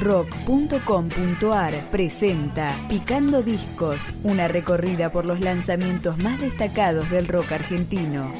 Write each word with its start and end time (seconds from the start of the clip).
rock.com.ar 0.00 1.90
presenta 1.90 2.74
Picando 2.88 3.42
Discos, 3.42 4.14
una 4.22 4.48
recorrida 4.48 5.10
por 5.10 5.26
los 5.26 5.40
lanzamientos 5.40 6.18
más 6.18 6.40
destacados 6.40 7.10
del 7.10 7.28
rock 7.28 7.52
argentino. 7.52 8.32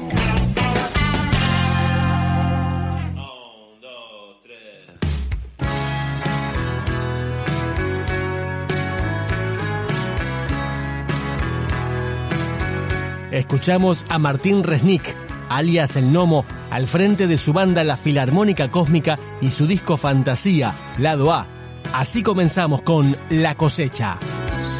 Escuchamos 13.31 14.05
a 14.09 14.17
Martín 14.17 14.63
Resnick, 14.63 15.15
alias 15.49 15.95
El 15.95 16.11
Nomo, 16.11 16.45
al 16.69 16.87
frente 16.87 17.27
de 17.27 17.37
su 17.37 17.53
banda 17.53 17.83
La 17.83 17.97
Filarmónica 17.97 18.69
Cósmica 18.69 19.19
y 19.41 19.49
su 19.49 19.67
disco 19.67 19.97
Fantasía, 19.97 20.73
lado 20.97 21.33
A. 21.33 21.47
Así 21.93 22.23
comenzamos 22.23 22.81
con 22.81 23.15
La 23.29 23.55
cosecha. 23.55 24.17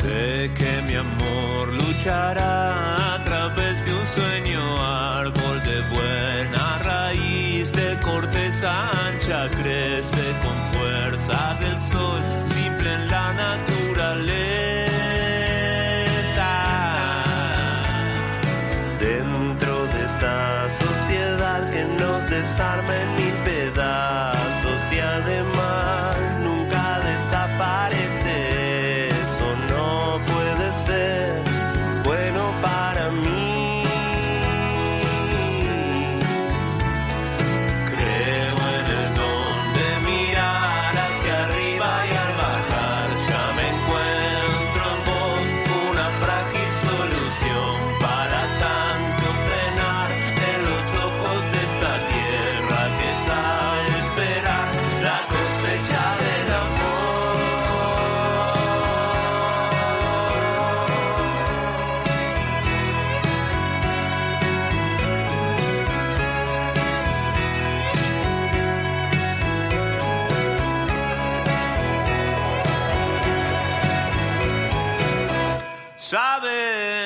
Sé 0.02 0.52
que 0.56 0.82
mi 0.88 0.96
amor 0.96 1.74
luchará 1.74 3.16
a 3.16 3.24
través 3.24 3.86
de 3.86 3.94
un 3.94 4.08
sueño, 4.08 4.84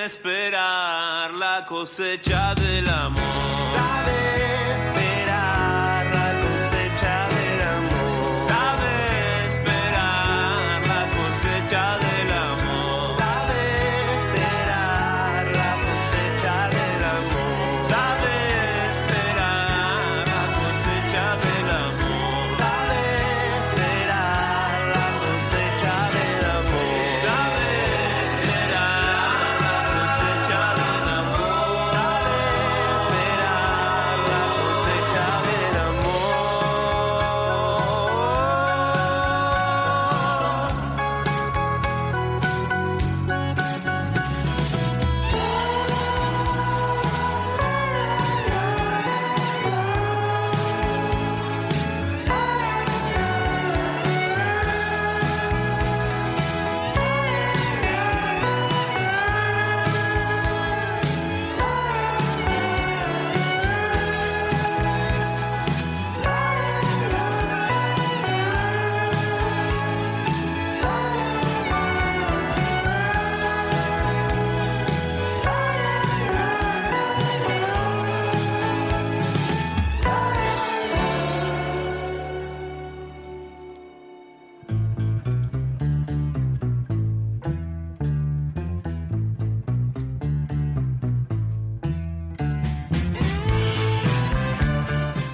esperar 0.06 1.34
la 1.34 1.66
cosecha 1.66 2.54
del 2.56 2.88
amor. 2.90 4.23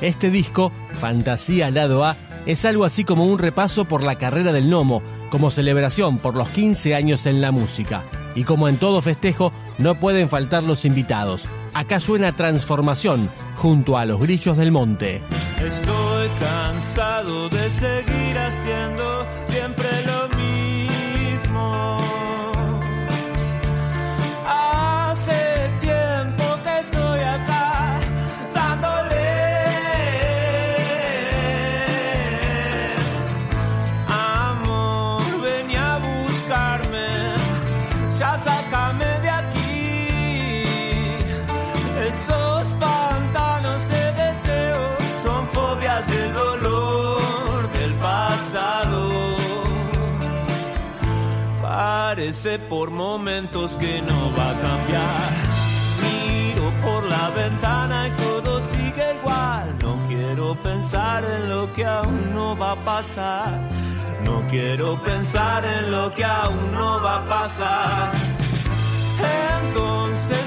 Este 0.02 0.32
disco, 0.32 0.72
Fantasía 1.00 1.70
Lado 1.72 2.06
A, 2.06 2.16
es 2.46 2.66
algo 2.66 2.86
así 2.86 3.04
como 3.04 3.26
un 3.26 3.38
repaso 3.38 3.86
por 3.86 4.04
la 4.04 4.16
carrera 4.16 4.54
del 4.54 4.70
Nomo, 4.70 5.02
como 5.30 5.52
celebración 5.52 6.18
por 6.18 6.36
los 6.36 6.50
15 6.50 6.96
años 6.96 7.26
en 7.26 7.42
la 7.42 7.52
música. 7.52 8.04
Y 8.36 8.44
como 8.44 8.68
en 8.68 8.78
todo 8.78 9.02
festejo, 9.02 9.52
no 9.78 9.96
pueden 9.96 10.30
faltar 10.30 10.64
los 10.64 10.86
invitados. 10.86 11.50
Acá 11.74 12.00
suena 12.00 12.36
Transformación, 12.36 13.30
junto 13.56 13.98
a 13.98 14.06
los 14.06 14.20
Grillos 14.20 14.58
del 14.58 14.72
Monte. 14.72 15.22
Estoy 15.62 16.30
cansado 16.40 17.50
de 17.50 17.70
seguir 17.70 18.38
haciendo 18.38 19.28
siempre 19.48 19.88
lo 20.06 20.29
Parece 52.30 52.60
por 52.60 52.92
momentos 52.92 53.72
que 53.78 54.04
no 54.04 54.32
va 54.38 54.52
a 54.52 54.62
cambiar. 54.62 55.32
Miro 56.04 56.72
por 56.84 57.04
la 57.06 57.32
ventana 57.32 58.08
y 58.08 58.12
todo 58.22 58.62
sigue 58.70 59.16
igual. 59.20 59.76
No 59.82 59.96
quiero 60.08 60.54
pensar 60.62 61.24
en 61.26 61.50
lo 61.50 61.74
que 61.74 61.84
aún 61.84 62.32
no 62.36 62.56
va 62.56 62.74
a 62.74 62.76
pasar. 62.76 63.68
No 64.22 64.46
quiero 64.48 65.02
pensar 65.02 65.66
en 65.66 65.90
lo 65.90 66.14
que 66.14 66.24
aún 66.24 66.72
no 66.72 67.02
va 67.02 67.16
a 67.16 67.26
pasar. 67.26 68.12
Entonces 69.64 70.39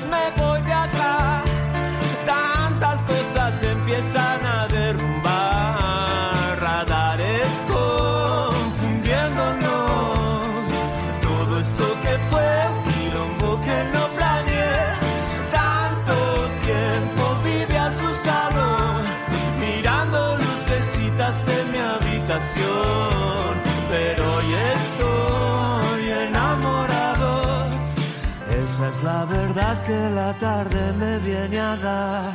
la 29.12 29.25
verdad 29.25 29.75
que 29.88 30.00
la 30.20 30.32
tarde 30.47 30.82
me 31.00 31.19
viene 31.19 31.59
a 31.61 31.76
dar. 31.76 32.35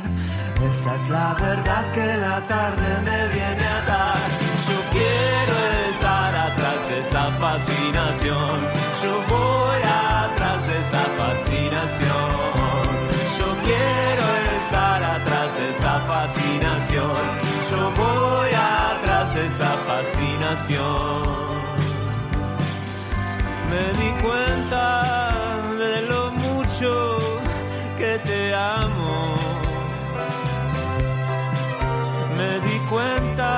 Esa 0.70 0.94
es 0.98 1.08
la 1.08 1.30
verdad 1.46 1.84
que 1.96 2.08
la 2.26 2.38
tarde 2.54 2.88
me 3.08 3.20
viene 3.36 3.66
a 3.78 3.80
dar. 3.92 4.20
Yo 4.68 4.78
quiero 4.96 5.56
estar 5.90 6.32
atrás 6.48 6.80
de 6.88 6.96
esa 7.04 7.24
fascinación. 7.44 8.56
Yo 9.02 9.12
voy 9.34 9.80
atrás 10.24 10.58
de 10.68 10.76
esa 10.84 11.04
fascinación. 11.20 12.28
Yo 13.38 13.48
quiero 13.68 14.26
estar 14.58 15.00
atrás 15.16 15.48
de 15.58 15.64
esa 15.74 15.94
fascinación. 16.12 17.22
Yo 17.70 17.82
voy 18.02 18.50
atrás 18.86 19.26
de 19.36 19.42
esa 19.52 19.72
fascinación. 19.88 21.48
Me 23.70 23.84
di 24.00 24.10
cuenta 24.24 25.27
cuenta 32.98 33.50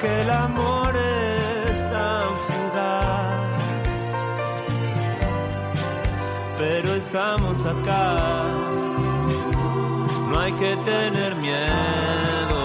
que 0.00 0.22
el 0.22 0.30
amor 0.30 0.92
es 0.96 1.76
tan 1.94 2.26
fugaz. 2.44 3.98
Pero 6.58 6.88
estamos 6.94 7.56
acá, 7.74 8.04
no 10.28 10.38
hay 10.38 10.52
que 10.52 10.72
tener 10.92 11.34
miedo. 11.46 12.60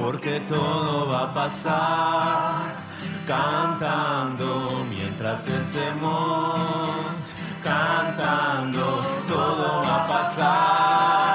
Porque 0.00 0.40
todo 0.40 1.10
va 1.10 1.22
a 1.24 1.34
pasar 1.34 2.80
cantando 3.26 4.84
mientras 4.88 5.46
estemos 5.46 6.54
cantando 7.62 8.84
todo 9.28 9.82
va 9.84 10.04
a 10.04 10.08
pasar 10.08 11.29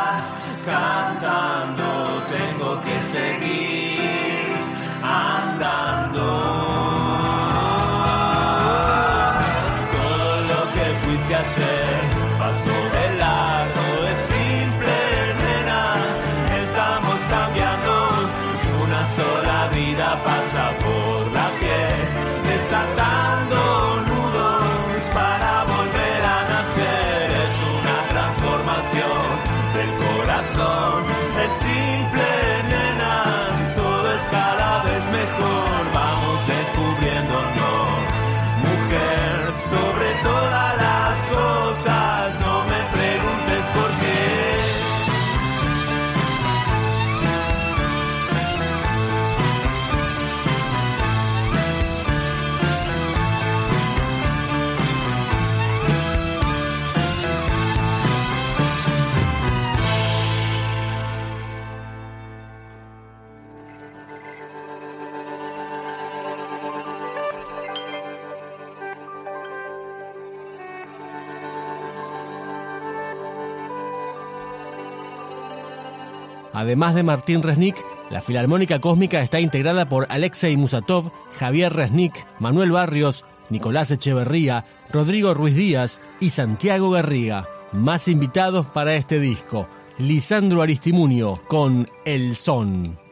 Además 76.55 76.95
de 76.95 77.03
Martín 77.03 77.43
Resnick, 77.43 77.75
la 78.09 78.21
Filarmónica 78.21 78.79
Cósmica 78.79 79.19
está 79.19 79.41
integrada 79.41 79.89
por 79.89 80.07
Alexei 80.09 80.55
Musatov, 80.55 81.11
Javier 81.37 81.73
Resnick, 81.73 82.25
Manuel 82.39 82.71
Barrios, 82.71 83.25
Nicolás 83.49 83.91
Echeverría, 83.91 84.65
Rodrigo 84.89 85.33
Ruiz 85.33 85.53
Díaz 85.53 85.99
y 86.21 86.29
Santiago 86.29 86.91
Garriga. 86.91 87.45
Más 87.73 88.07
invitados 88.07 88.67
para 88.67 88.95
este 88.95 89.19
disco. 89.19 89.67
Lisandro 89.97 90.61
Aristimunio 90.61 91.33
con 91.49 91.85
El 92.05 92.33
Son. 92.35 93.04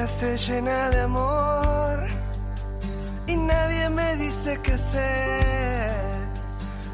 Vida 0.00 0.04
está 0.04 0.36
llena 0.36 0.90
de 0.90 1.00
amor 1.00 2.06
y 3.26 3.36
nadie 3.36 3.88
me 3.90 4.16
dice 4.16 4.58
qué 4.62 4.72
hacer. 4.72 5.90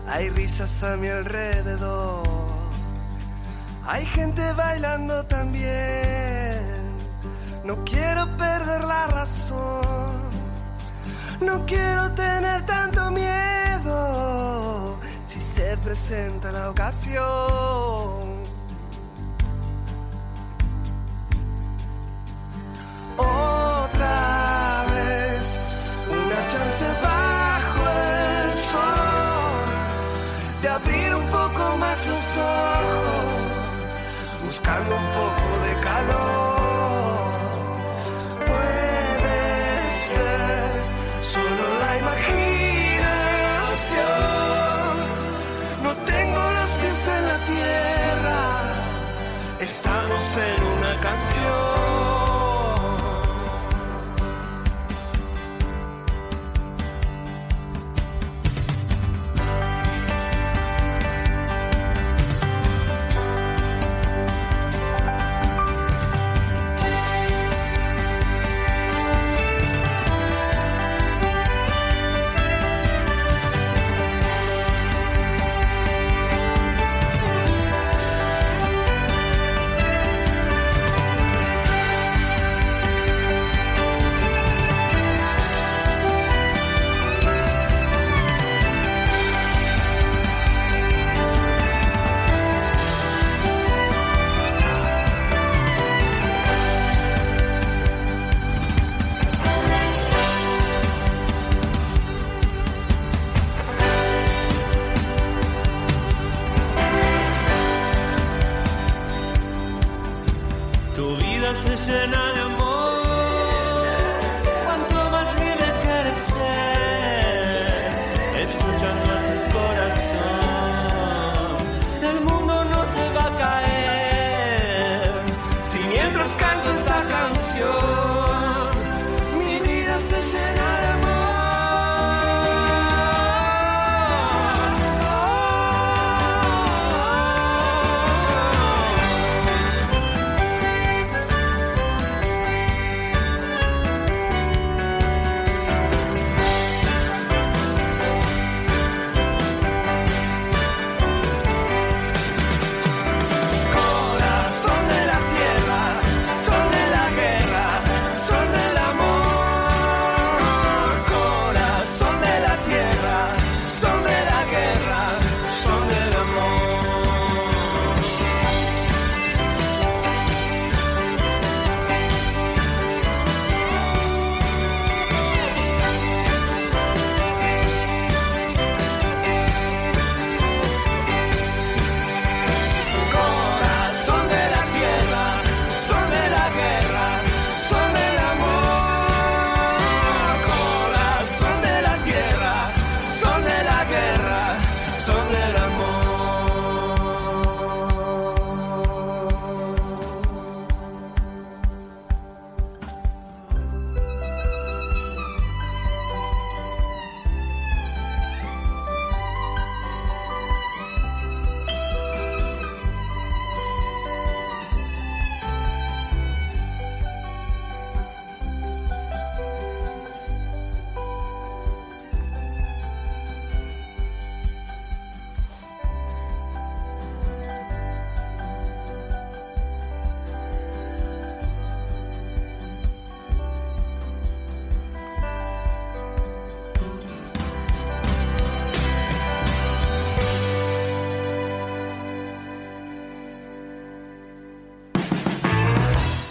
Hay 0.09 0.31
risas 0.31 0.83
a 0.83 0.97
mi 0.97 1.09
alrededor, 1.09 2.23
hay 3.87 4.07
gente 4.07 4.53
bailando 4.53 5.25
también. 5.27 6.97
No 7.65 7.85
quiero 7.85 8.37
perder 8.37 8.83
la 8.85 9.07
razón, 9.09 10.23
no 11.41 11.67
quiero 11.67 12.13
tener 12.13 12.65
tanto 12.67 13.11
miedo 13.11 14.99
si 15.27 15.41
se 15.41 15.77
presenta 15.79 16.53
la 16.53 16.71
ocasión. 16.71 18.46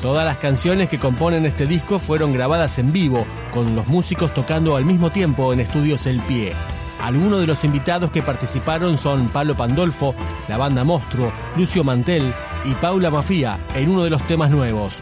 Todas 0.05 0.24
las 0.24 0.38
canciones 0.38 0.88
que 0.88 1.00
componen 1.00 1.47
este 1.47 1.65
disco 1.65 1.97
fueron 1.97 2.31
grabadas 2.31 2.77
en 2.77 2.93
vivo, 2.93 3.25
con 3.51 3.75
los 3.75 3.88
músicos 3.88 4.31
tocando 4.35 4.75
al 4.75 4.85
mismo 4.85 5.09
tiempo 5.09 5.51
en 5.51 5.59
estudios 5.59 6.05
El 6.05 6.19
Pie. 6.19 6.53
Algunos 7.01 7.39
de 7.39 7.47
los 7.47 7.63
invitados 7.63 8.12
que 8.12 8.21
participaron 8.21 9.00
son 9.00 9.29
Palo 9.29 9.55
Pandolfo, 9.55 10.13
la 10.47 10.57
banda 10.57 10.83
Monstruo, 10.83 11.31
Lucio 11.57 11.83
Mantel 11.83 12.31
y 12.65 12.75
Paula 12.75 13.09
Mafía 13.09 13.59
en 13.74 13.89
uno 13.89 14.03
de 14.03 14.12
los 14.12 14.21
temas 14.27 14.51
nuevos, 14.51 15.01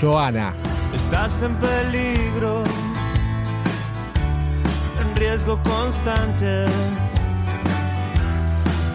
Joana. 0.00 0.52
Estás 0.96 1.42
en 1.42 1.54
peligro, 1.54 2.64
en 5.00 5.14
riesgo 5.14 5.60
constante. 5.62 6.64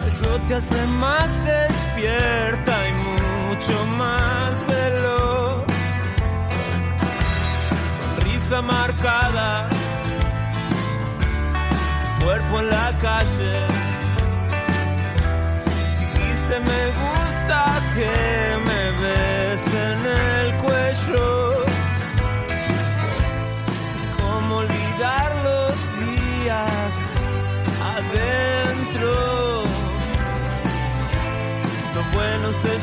Eso 0.06 0.38
te 0.48 0.54
hace 0.54 0.86
más 0.98 1.30
despierta 1.46 2.76
y 2.90 2.92
mucho 2.92 3.86
más 3.96 4.66
veloz. 4.66 5.45
Marcada, 8.48 9.68
cuerpo 12.22 12.60
en 12.60 12.70
la 12.70 12.92
calle. 13.00 13.66
Dijiste 15.98 16.60
me 16.60 16.82
gusta 17.02 17.82
que 17.96 18.56
me 18.68 18.82
ves 19.02 19.66
en 19.66 19.98
el 20.06 20.56
cuello. 20.58 21.64
¿Cómo 24.16 24.56
olvidar 24.58 25.32
los 25.42 25.74
días 25.98 26.94
adentro? 27.96 29.12
Lo 31.94 32.02
bueno 32.14 32.52
se 32.62 32.76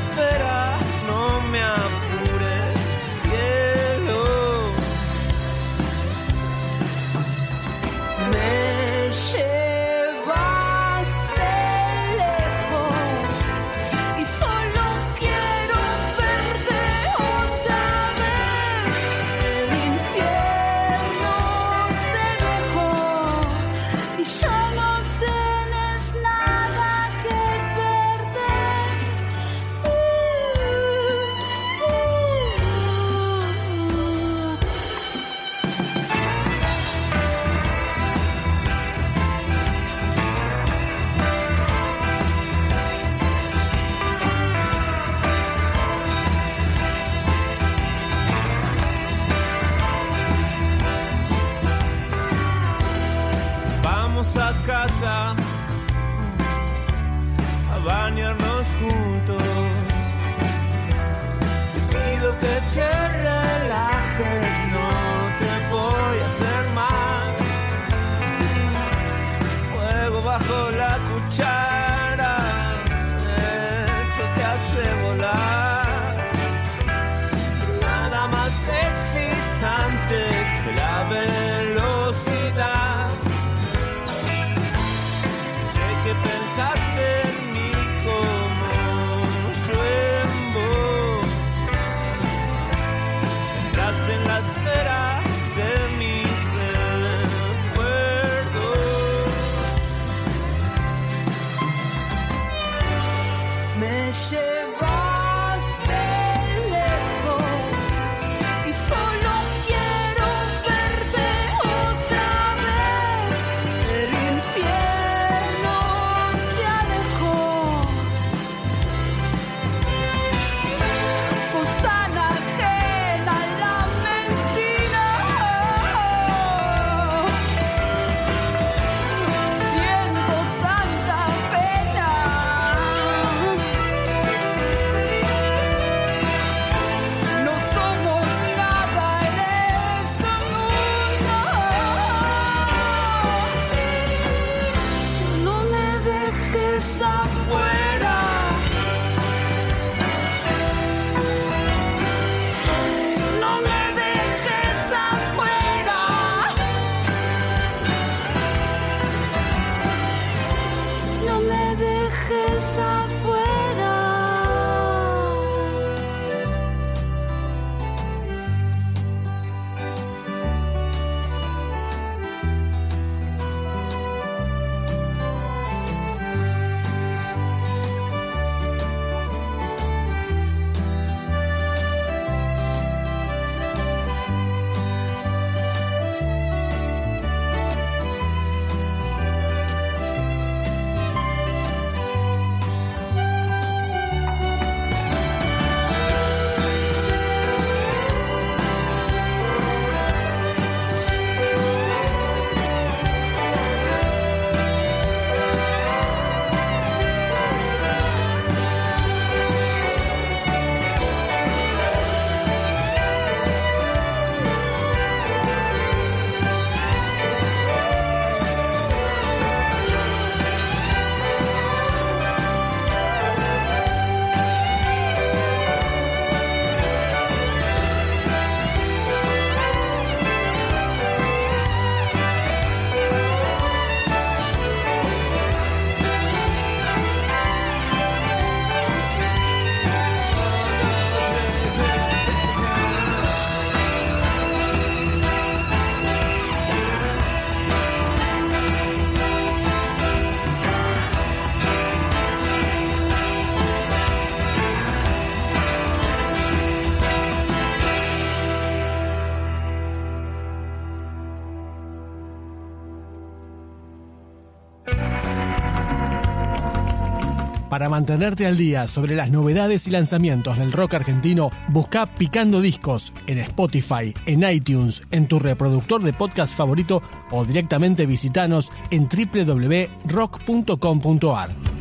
Para 267.73 267.89
mantenerte 267.89 268.45
al 268.45 268.55
día 268.55 268.85
sobre 268.85 269.15
las 269.15 269.31
novedades 269.31 269.87
y 269.87 269.89
lanzamientos 269.89 270.59
del 270.59 270.71
rock 270.71 270.93
argentino, 270.93 271.49
busca 271.69 272.05
Picando 272.05 272.61
Discos 272.61 273.13
en 273.25 273.39
Spotify, 273.39 274.13
en 274.27 274.47
iTunes, 274.47 275.01
en 275.09 275.27
tu 275.27 275.39
reproductor 275.39 276.03
de 276.03 276.13
podcast 276.13 276.55
favorito 276.55 277.01
o 277.31 277.43
directamente 277.43 278.05
visitanos 278.05 278.71
en 278.91 279.09
www.rock.com.ar. 279.09 281.72